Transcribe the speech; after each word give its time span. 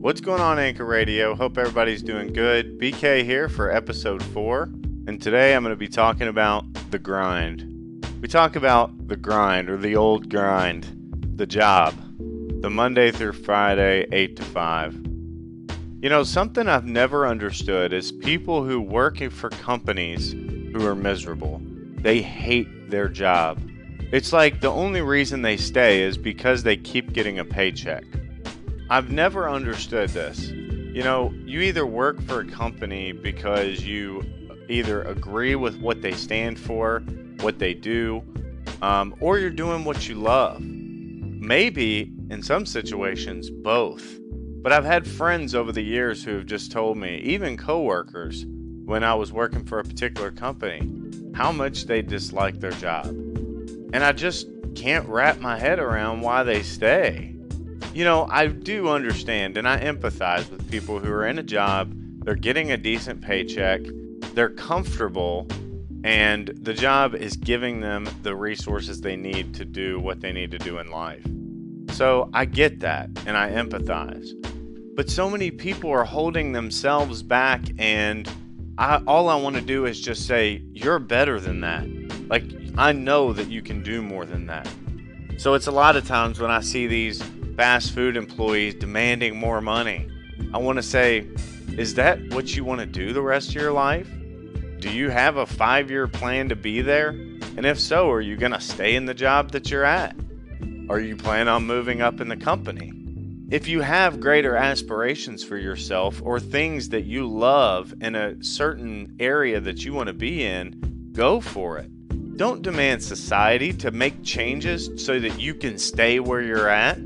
What's 0.00 0.20
going 0.20 0.40
on, 0.40 0.60
Anchor 0.60 0.84
Radio? 0.84 1.34
Hope 1.34 1.58
everybody's 1.58 2.04
doing 2.04 2.32
good. 2.32 2.78
BK 2.78 3.24
here 3.24 3.48
for 3.48 3.68
episode 3.68 4.22
four, 4.22 4.70
and 5.08 5.20
today 5.20 5.56
I'm 5.56 5.64
going 5.64 5.72
to 5.72 5.76
be 5.76 5.88
talking 5.88 6.28
about 6.28 6.72
the 6.92 7.00
grind. 7.00 8.06
We 8.22 8.28
talk 8.28 8.54
about 8.54 9.08
the 9.08 9.16
grind 9.16 9.68
or 9.68 9.76
the 9.76 9.96
old 9.96 10.30
grind, 10.30 10.86
the 11.34 11.48
job, 11.48 11.94
the 12.62 12.70
Monday 12.70 13.10
through 13.10 13.32
Friday, 13.32 14.06
8 14.12 14.36
to 14.36 14.44
5. 14.44 14.94
You 16.00 16.08
know, 16.08 16.22
something 16.22 16.68
I've 16.68 16.86
never 16.86 17.26
understood 17.26 17.92
is 17.92 18.12
people 18.12 18.64
who 18.64 18.80
work 18.80 19.18
for 19.32 19.50
companies 19.50 20.30
who 20.32 20.86
are 20.86 20.94
miserable. 20.94 21.60
They 21.96 22.22
hate 22.22 22.88
their 22.88 23.08
job. 23.08 23.60
It's 24.12 24.32
like 24.32 24.60
the 24.60 24.70
only 24.70 25.00
reason 25.00 25.42
they 25.42 25.56
stay 25.56 26.02
is 26.02 26.16
because 26.16 26.62
they 26.62 26.76
keep 26.76 27.12
getting 27.12 27.40
a 27.40 27.44
paycheck. 27.44 28.04
I've 28.90 29.10
never 29.10 29.50
understood 29.50 30.10
this. 30.10 30.48
You 30.48 31.02
know, 31.02 31.34
you 31.44 31.60
either 31.60 31.84
work 31.84 32.22
for 32.22 32.40
a 32.40 32.46
company 32.46 33.12
because 33.12 33.84
you 33.84 34.24
either 34.70 35.02
agree 35.02 35.54
with 35.56 35.78
what 35.78 36.00
they 36.00 36.12
stand 36.12 36.58
for, 36.58 37.00
what 37.40 37.58
they 37.58 37.74
do, 37.74 38.22
um, 38.80 39.14
or 39.20 39.38
you're 39.38 39.50
doing 39.50 39.84
what 39.84 40.08
you 40.08 40.14
love. 40.14 40.60
Maybe 40.62 42.12
in 42.30 42.42
some 42.42 42.64
situations, 42.64 43.50
both. 43.50 44.18
But 44.62 44.72
I've 44.72 44.86
had 44.86 45.06
friends 45.06 45.54
over 45.54 45.70
the 45.70 45.82
years 45.82 46.24
who 46.24 46.36
have 46.36 46.46
just 46.46 46.72
told 46.72 46.96
me, 46.96 47.18
even 47.18 47.58
coworkers, 47.58 48.46
when 48.86 49.04
I 49.04 49.14
was 49.14 49.32
working 49.32 49.66
for 49.66 49.80
a 49.80 49.84
particular 49.84 50.30
company, 50.30 50.90
how 51.34 51.52
much 51.52 51.84
they 51.84 52.00
dislike 52.00 52.58
their 52.58 52.72
job. 52.72 53.06
And 53.06 53.98
I 54.02 54.12
just 54.12 54.48
can't 54.74 55.06
wrap 55.06 55.40
my 55.40 55.58
head 55.58 55.78
around 55.78 56.22
why 56.22 56.42
they 56.42 56.62
stay. 56.62 57.34
You 57.94 58.04
know, 58.04 58.26
I 58.30 58.46
do 58.46 58.88
understand 58.88 59.56
and 59.56 59.66
I 59.66 59.80
empathize 59.80 60.50
with 60.50 60.70
people 60.70 60.98
who 60.98 61.10
are 61.10 61.26
in 61.26 61.38
a 61.38 61.42
job, 61.42 61.92
they're 62.24 62.34
getting 62.34 62.72
a 62.72 62.76
decent 62.76 63.22
paycheck, 63.22 63.80
they're 64.34 64.50
comfortable, 64.50 65.48
and 66.04 66.48
the 66.48 66.74
job 66.74 67.14
is 67.14 67.36
giving 67.36 67.80
them 67.80 68.08
the 68.22 68.36
resources 68.36 69.00
they 69.00 69.16
need 69.16 69.54
to 69.54 69.64
do 69.64 69.98
what 69.98 70.20
they 70.20 70.32
need 70.32 70.50
to 70.50 70.58
do 70.58 70.78
in 70.78 70.90
life. 70.90 71.24
So 71.94 72.30
I 72.32 72.44
get 72.44 72.80
that 72.80 73.10
and 73.26 73.36
I 73.36 73.50
empathize. 73.50 74.32
But 74.94 75.08
so 75.08 75.30
many 75.30 75.50
people 75.50 75.90
are 75.90 76.04
holding 76.04 76.52
themselves 76.52 77.22
back, 77.22 77.62
and 77.78 78.28
I, 78.76 79.00
all 79.06 79.28
I 79.28 79.36
want 79.36 79.56
to 79.56 79.62
do 79.62 79.86
is 79.86 80.00
just 80.00 80.26
say, 80.26 80.62
You're 80.72 80.98
better 80.98 81.40
than 81.40 81.60
that. 81.60 81.86
Like, 82.28 82.44
I 82.76 82.92
know 82.92 83.32
that 83.32 83.48
you 83.48 83.62
can 83.62 83.82
do 83.82 84.02
more 84.02 84.24
than 84.24 84.46
that. 84.46 84.68
So 85.36 85.54
it's 85.54 85.68
a 85.68 85.72
lot 85.72 85.96
of 85.96 86.06
times 86.06 86.40
when 86.40 86.50
I 86.50 86.60
see 86.60 86.86
these 86.86 87.22
fast 87.58 87.92
food 87.92 88.16
employees 88.16 88.72
demanding 88.72 89.36
more 89.36 89.60
money. 89.60 90.08
I 90.54 90.58
want 90.58 90.76
to 90.76 90.82
say, 90.82 91.26
is 91.76 91.94
that 91.94 92.20
what 92.32 92.54
you 92.54 92.62
want 92.62 92.78
to 92.78 92.86
do 92.86 93.12
the 93.12 93.20
rest 93.20 93.48
of 93.48 93.56
your 93.56 93.72
life? 93.72 94.08
Do 94.78 94.88
you 94.92 95.10
have 95.10 95.38
a 95.38 95.44
five 95.44 95.90
year 95.90 96.06
plan 96.06 96.50
to 96.50 96.54
be 96.54 96.82
there? 96.82 97.08
And 97.08 97.66
if 97.66 97.80
so, 97.80 98.12
are 98.12 98.20
you 98.20 98.36
going 98.36 98.52
to 98.52 98.60
stay 98.60 98.94
in 98.94 99.06
the 99.06 99.12
job 99.12 99.50
that 99.50 99.72
you're 99.72 99.84
at? 99.84 100.14
Are 100.88 101.00
you 101.00 101.16
planning 101.16 101.48
on 101.48 101.66
moving 101.66 102.00
up 102.00 102.20
in 102.20 102.28
the 102.28 102.36
company? 102.36 102.92
If 103.50 103.66
you 103.66 103.80
have 103.80 104.20
greater 104.20 104.54
aspirations 104.54 105.42
for 105.42 105.56
yourself 105.56 106.22
or 106.24 106.38
things 106.38 106.90
that 106.90 107.06
you 107.06 107.26
love 107.26 107.92
in 108.00 108.14
a 108.14 108.40
certain 108.40 109.16
area 109.18 109.58
that 109.58 109.84
you 109.84 109.92
want 109.92 110.06
to 110.06 110.12
be 110.12 110.44
in, 110.44 111.10
go 111.10 111.40
for 111.40 111.78
it. 111.78 111.90
Don't 112.36 112.62
demand 112.62 113.02
society 113.02 113.72
to 113.72 113.90
make 113.90 114.22
changes 114.22 114.90
so 115.04 115.18
that 115.18 115.40
you 115.40 115.54
can 115.54 115.76
stay 115.76 116.20
where 116.20 116.40
you're 116.40 116.68
at 116.68 116.98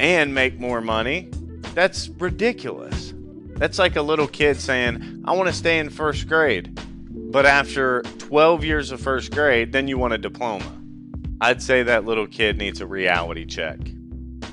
and 0.00 0.34
make 0.34 0.58
more 0.58 0.80
money. 0.80 1.28
That's 1.74 2.08
ridiculous. 2.08 3.12
That's 3.56 3.78
like 3.78 3.96
a 3.96 4.02
little 4.02 4.26
kid 4.26 4.58
saying, 4.58 5.22
I 5.26 5.36
want 5.36 5.48
to 5.48 5.54
stay 5.54 5.78
in 5.78 5.90
first 5.90 6.26
grade. 6.26 6.80
But 7.30 7.44
after 7.44 8.00
12 8.18 8.64
years 8.64 8.92
of 8.92 9.00
first 9.00 9.30
grade, 9.30 9.72
then 9.72 9.88
you 9.88 9.98
want 9.98 10.14
a 10.14 10.18
diploma. 10.18 10.72
I'd 11.42 11.62
say 11.62 11.82
that 11.82 12.06
little 12.06 12.26
kid 12.26 12.56
needs 12.56 12.80
a 12.80 12.86
reality 12.86 13.44
check. 13.44 13.78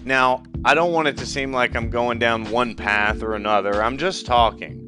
Now, 0.03 0.43
I 0.65 0.73
don't 0.73 0.91
want 0.91 1.07
it 1.07 1.15
to 1.17 1.25
seem 1.25 1.53
like 1.53 1.77
I'm 1.77 1.89
going 1.89 2.19
down 2.19 2.51
one 2.51 2.75
path 2.75 3.23
or 3.23 3.33
another. 3.33 3.81
I'm 3.81 3.97
just 3.97 4.25
talking. 4.25 4.83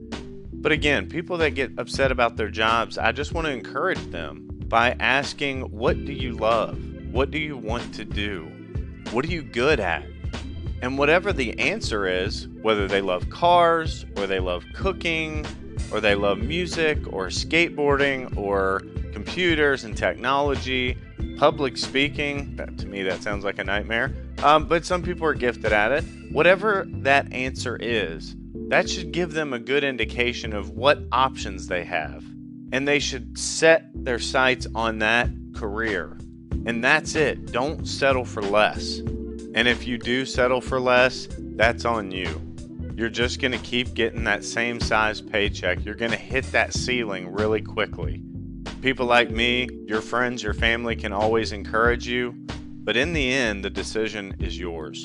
But 0.51 0.73
again, 0.73 1.07
people 1.07 1.37
that 1.37 1.51
get 1.51 1.71
upset 1.77 2.11
about 2.11 2.35
their 2.35 2.49
jobs, 2.49 2.97
I 2.97 3.13
just 3.13 3.31
want 3.31 3.47
to 3.47 3.53
encourage 3.53 4.11
them 4.11 4.45
by 4.67 4.97
asking, 4.99 5.61
What 5.71 6.03
do 6.03 6.11
you 6.11 6.33
love? 6.33 6.77
What 7.13 7.31
do 7.31 7.39
you 7.39 7.55
want 7.55 7.93
to 7.95 8.03
do? 8.03 8.51
What 9.11 9.23
are 9.23 9.29
you 9.29 9.41
good 9.41 9.79
at? 9.79 10.03
And 10.81 10.97
whatever 10.97 11.33
the 11.33 11.59
answer 11.59 12.07
is, 12.07 12.47
whether 12.61 12.87
they 12.87 13.01
love 13.01 13.29
cars, 13.29 14.05
or 14.15 14.27
they 14.27 14.39
love 14.39 14.63
cooking, 14.73 15.45
or 15.91 15.99
they 15.99 16.15
love 16.15 16.37
music, 16.37 16.99
or 17.11 17.27
skateboarding, 17.27 18.35
or 18.37 18.81
computers 19.11 19.83
and 19.83 19.97
technology, 19.97 20.97
public 21.37 21.77
speaking, 21.77 22.55
that, 22.55 22.77
to 22.77 22.87
me 22.87 23.03
that 23.03 23.21
sounds 23.21 23.43
like 23.43 23.59
a 23.59 23.63
nightmare. 23.63 24.13
Um, 24.43 24.67
but 24.67 24.85
some 24.85 25.01
people 25.01 25.25
are 25.27 25.33
gifted 25.33 25.73
at 25.73 25.91
it. 25.91 26.03
Whatever 26.31 26.85
that 26.87 27.31
answer 27.33 27.75
is, 27.75 28.35
that 28.69 28.89
should 28.89 29.11
give 29.11 29.33
them 29.33 29.53
a 29.53 29.59
good 29.59 29.83
indication 29.83 30.53
of 30.53 30.71
what 30.71 30.99
options 31.11 31.67
they 31.67 31.83
have. 31.83 32.23
And 32.71 32.87
they 32.87 32.99
should 32.99 33.37
set 33.37 33.89
their 33.93 34.19
sights 34.19 34.67
on 34.75 34.99
that 34.99 35.29
career. 35.55 36.17
And 36.65 36.83
that's 36.83 37.15
it. 37.15 37.51
Don't 37.51 37.87
settle 37.87 38.25
for 38.25 38.41
less. 38.41 39.01
And 39.55 39.67
if 39.67 39.87
you 39.87 39.97
do 39.97 40.25
settle 40.25 40.61
for 40.61 40.79
less, 40.79 41.27
that's 41.39 41.83
on 41.83 42.11
you. 42.11 42.41
You're 42.95 43.09
just 43.09 43.41
going 43.41 43.51
to 43.51 43.57
keep 43.59 43.93
getting 43.93 44.23
that 44.25 44.43
same 44.43 44.79
size 44.79 45.21
paycheck. 45.21 45.83
You're 45.83 45.95
going 45.95 46.11
to 46.11 46.17
hit 46.17 46.45
that 46.51 46.73
ceiling 46.73 47.31
really 47.31 47.61
quickly. 47.61 48.21
People 48.81 49.07
like 49.07 49.31
me, 49.31 49.69
your 49.87 50.01
friends, 50.01 50.43
your 50.43 50.53
family 50.53 50.95
can 50.95 51.13
always 51.13 51.51
encourage 51.51 52.07
you, 52.07 52.35
but 52.83 52.95
in 52.95 53.13
the 53.13 53.31
end, 53.31 53.63
the 53.63 53.69
decision 53.69 54.35
is 54.39 54.59
yours. 54.59 55.03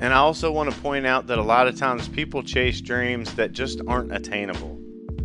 And 0.00 0.12
I 0.12 0.18
also 0.18 0.52
want 0.52 0.70
to 0.70 0.80
point 0.80 1.06
out 1.06 1.26
that 1.28 1.38
a 1.38 1.42
lot 1.42 1.66
of 1.66 1.76
times 1.76 2.08
people 2.08 2.42
chase 2.42 2.80
dreams 2.80 3.32
that 3.34 3.52
just 3.52 3.80
aren't 3.88 4.14
attainable. 4.14 4.78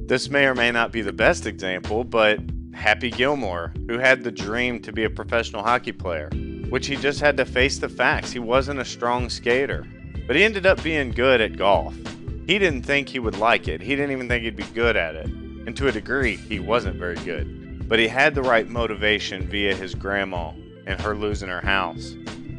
This 0.05 0.29
may 0.29 0.45
or 0.45 0.55
may 0.55 0.71
not 0.71 0.91
be 0.91 1.01
the 1.01 1.13
best 1.13 1.45
example, 1.45 2.03
but 2.03 2.39
Happy 2.73 3.11
Gilmore, 3.11 3.73
who 3.87 3.99
had 3.99 4.23
the 4.23 4.31
dream 4.31 4.81
to 4.81 4.91
be 4.91 5.03
a 5.03 5.09
professional 5.09 5.63
hockey 5.63 5.91
player 5.91 6.29
which 6.73 6.87
he 6.87 6.95
just 6.95 7.19
had 7.19 7.37
to 7.37 7.45
face 7.45 7.77
the 7.77 7.87
facts. 7.87 8.31
He 8.31 8.39
wasn't 8.39 8.79
a 8.79 8.83
strong 8.83 9.29
skater, 9.29 9.85
but 10.25 10.35
he 10.35 10.43
ended 10.43 10.65
up 10.65 10.81
being 10.81 11.11
good 11.11 11.39
at 11.39 11.55
golf. 11.55 11.95
He 12.47 12.57
didn't 12.57 12.81
think 12.81 13.07
he 13.07 13.19
would 13.19 13.37
like 13.37 13.67
it, 13.67 13.79
he 13.79 13.95
didn't 13.95 14.09
even 14.09 14.27
think 14.27 14.43
he'd 14.43 14.55
be 14.55 14.63
good 14.63 14.95
at 14.95 15.13
it. 15.13 15.27
And 15.27 15.77
to 15.77 15.87
a 15.87 15.91
degree, 15.91 16.35
he 16.35 16.59
wasn't 16.59 16.95
very 16.95 17.17
good. 17.17 17.87
But 17.87 17.99
he 17.99 18.07
had 18.07 18.33
the 18.33 18.41
right 18.41 18.67
motivation 18.67 19.47
via 19.47 19.75
his 19.75 19.93
grandma 19.93 20.53
and 20.87 20.99
her 20.99 21.15
losing 21.15 21.47
her 21.47 21.61
house. 21.61 22.15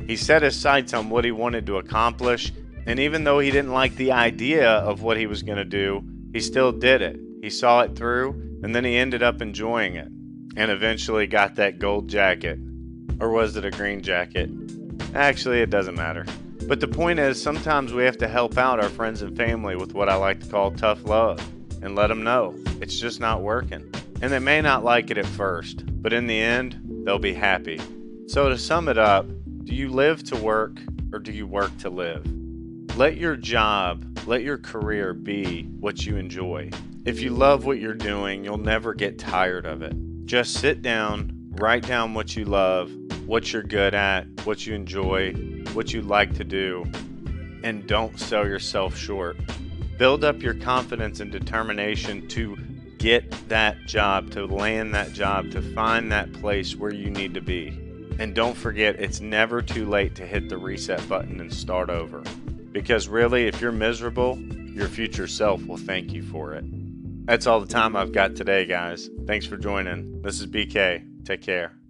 He 0.06 0.14
set 0.14 0.42
his 0.42 0.54
sights 0.54 0.94
on 0.94 1.10
what 1.10 1.24
he 1.24 1.32
wanted 1.32 1.66
to 1.66 1.78
accomplish, 1.78 2.52
and 2.86 3.00
even 3.00 3.24
though 3.24 3.40
he 3.40 3.50
didn't 3.50 3.72
like 3.72 3.96
the 3.96 4.12
idea 4.12 4.70
of 4.74 5.02
what 5.02 5.16
he 5.16 5.26
was 5.26 5.42
going 5.42 5.58
to 5.58 5.64
do, 5.64 6.04
he 6.32 6.38
still 6.38 6.70
did 6.70 7.02
it. 7.02 7.18
He 7.42 7.50
saw 7.50 7.80
it 7.80 7.96
through, 7.96 8.60
and 8.62 8.72
then 8.76 8.84
he 8.84 8.94
ended 8.94 9.24
up 9.24 9.42
enjoying 9.42 9.96
it, 9.96 10.06
and 10.56 10.70
eventually 10.70 11.26
got 11.26 11.56
that 11.56 11.80
gold 11.80 12.06
jacket 12.06 12.60
or 13.20 13.30
was 13.30 13.56
it 13.56 13.64
a 13.64 13.70
green 13.70 14.02
jacket? 14.02 14.50
Actually, 15.14 15.60
it 15.60 15.70
doesn't 15.70 15.94
matter. 15.94 16.24
But 16.66 16.80
the 16.80 16.88
point 16.88 17.18
is, 17.18 17.40
sometimes 17.40 17.92
we 17.92 18.04
have 18.04 18.16
to 18.18 18.28
help 18.28 18.56
out 18.56 18.80
our 18.80 18.88
friends 18.88 19.22
and 19.22 19.36
family 19.36 19.76
with 19.76 19.92
what 19.92 20.08
I 20.08 20.14
like 20.14 20.40
to 20.40 20.46
call 20.46 20.70
tough 20.70 21.04
love 21.04 21.38
and 21.82 21.94
let 21.94 22.06
them 22.06 22.24
know 22.24 22.54
it's 22.80 22.98
just 22.98 23.20
not 23.20 23.42
working. 23.42 23.92
And 24.22 24.32
they 24.32 24.38
may 24.38 24.60
not 24.60 24.82
like 24.84 25.10
it 25.10 25.18
at 25.18 25.26
first, 25.26 25.84
but 26.02 26.12
in 26.12 26.26
the 26.26 26.40
end, 26.40 26.80
they'll 27.04 27.18
be 27.18 27.34
happy. 27.34 27.80
So, 28.26 28.48
to 28.48 28.56
sum 28.56 28.88
it 28.88 28.96
up, 28.96 29.26
do 29.64 29.74
you 29.74 29.90
live 29.90 30.24
to 30.24 30.36
work 30.36 30.78
or 31.12 31.18
do 31.18 31.32
you 31.32 31.46
work 31.46 31.76
to 31.78 31.90
live? 31.90 32.24
Let 32.96 33.16
your 33.16 33.36
job, 33.36 34.18
let 34.26 34.42
your 34.42 34.56
career 34.56 35.12
be 35.12 35.64
what 35.80 36.06
you 36.06 36.16
enjoy. 36.16 36.70
If 37.04 37.20
you 37.20 37.30
love 37.30 37.66
what 37.66 37.78
you're 37.78 37.92
doing, 37.92 38.44
you'll 38.44 38.56
never 38.56 38.94
get 38.94 39.18
tired 39.18 39.66
of 39.66 39.82
it. 39.82 39.94
Just 40.24 40.54
sit 40.54 40.80
down, 40.80 41.30
write 41.60 41.86
down 41.86 42.14
what 42.14 42.34
you 42.34 42.46
love, 42.46 42.90
what 43.26 43.52
you're 43.52 43.62
good 43.62 43.94
at, 43.94 44.24
what 44.44 44.66
you 44.66 44.74
enjoy, 44.74 45.32
what 45.72 45.92
you 45.92 46.02
like 46.02 46.34
to 46.34 46.44
do, 46.44 46.84
and 47.62 47.86
don't 47.86 48.18
sell 48.18 48.46
yourself 48.46 48.96
short. 48.96 49.36
Build 49.98 50.24
up 50.24 50.42
your 50.42 50.54
confidence 50.54 51.20
and 51.20 51.30
determination 51.30 52.28
to 52.28 52.56
get 52.98 53.30
that 53.48 53.78
job, 53.86 54.30
to 54.30 54.46
land 54.46 54.94
that 54.94 55.12
job, 55.12 55.50
to 55.50 55.62
find 55.74 56.10
that 56.10 56.32
place 56.32 56.76
where 56.76 56.92
you 56.92 57.10
need 57.10 57.34
to 57.34 57.40
be. 57.40 57.68
And 58.18 58.34
don't 58.34 58.56
forget, 58.56 58.96
it's 59.00 59.20
never 59.20 59.60
too 59.62 59.86
late 59.88 60.14
to 60.16 60.26
hit 60.26 60.48
the 60.48 60.58
reset 60.58 61.06
button 61.08 61.40
and 61.40 61.52
start 61.52 61.90
over. 61.90 62.22
Because 62.72 63.08
really, 63.08 63.46
if 63.46 63.60
you're 63.60 63.72
miserable, 63.72 64.38
your 64.38 64.88
future 64.88 65.26
self 65.26 65.64
will 65.66 65.76
thank 65.76 66.12
you 66.12 66.22
for 66.22 66.54
it. 66.54 66.64
That's 67.26 67.46
all 67.46 67.60
the 67.60 67.66
time 67.66 67.96
I've 67.96 68.12
got 68.12 68.36
today, 68.36 68.66
guys. 68.66 69.08
Thanks 69.26 69.46
for 69.46 69.56
joining. 69.56 70.22
This 70.22 70.40
is 70.40 70.46
BK. 70.46 71.24
Take 71.24 71.42
care. 71.42 71.83